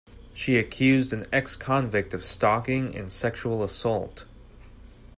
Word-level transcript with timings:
She 0.33 0.57
accused 0.57 1.13
an 1.13 1.27
ex-convict 1.31 2.15
of 2.15 2.25
stalking 2.25 2.95
and 2.95 3.11
sexual 3.11 3.61
assault. 3.63 4.25